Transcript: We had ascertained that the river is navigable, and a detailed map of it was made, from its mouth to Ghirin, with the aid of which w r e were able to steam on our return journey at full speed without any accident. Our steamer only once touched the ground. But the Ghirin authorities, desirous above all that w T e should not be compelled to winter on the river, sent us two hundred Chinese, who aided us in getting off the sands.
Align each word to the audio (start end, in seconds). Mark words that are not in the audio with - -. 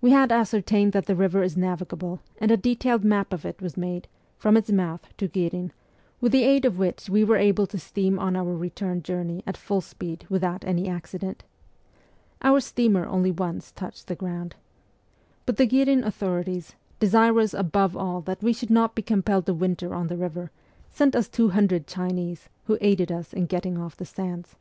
We 0.00 0.12
had 0.12 0.30
ascertained 0.30 0.92
that 0.92 1.06
the 1.06 1.16
river 1.16 1.42
is 1.42 1.56
navigable, 1.56 2.20
and 2.38 2.52
a 2.52 2.56
detailed 2.56 3.02
map 3.02 3.32
of 3.32 3.44
it 3.44 3.60
was 3.60 3.76
made, 3.76 4.06
from 4.36 4.56
its 4.56 4.70
mouth 4.70 5.08
to 5.18 5.26
Ghirin, 5.26 5.72
with 6.20 6.30
the 6.30 6.44
aid 6.44 6.64
of 6.64 6.78
which 6.78 7.06
w 7.06 7.24
r 7.24 7.26
e 7.26 7.30
were 7.30 7.36
able 7.36 7.66
to 7.66 7.78
steam 7.80 8.16
on 8.16 8.36
our 8.36 8.54
return 8.54 9.02
journey 9.02 9.42
at 9.44 9.56
full 9.56 9.80
speed 9.80 10.24
without 10.28 10.64
any 10.64 10.86
accident. 10.86 11.42
Our 12.42 12.60
steamer 12.60 13.06
only 13.06 13.32
once 13.32 13.72
touched 13.72 14.06
the 14.06 14.14
ground. 14.14 14.54
But 15.46 15.56
the 15.56 15.66
Ghirin 15.66 16.04
authorities, 16.04 16.76
desirous 17.00 17.52
above 17.52 17.96
all 17.96 18.20
that 18.20 18.38
w 18.38 18.52
T 18.52 18.52
e 18.52 18.54
should 18.56 18.70
not 18.70 18.94
be 18.94 19.02
compelled 19.02 19.46
to 19.46 19.52
winter 19.54 19.92
on 19.92 20.06
the 20.06 20.16
river, 20.16 20.52
sent 20.92 21.16
us 21.16 21.28
two 21.28 21.48
hundred 21.48 21.88
Chinese, 21.88 22.48
who 22.66 22.78
aided 22.80 23.10
us 23.10 23.32
in 23.32 23.46
getting 23.46 23.78
off 23.78 23.96
the 23.96 24.04
sands. 24.06 24.54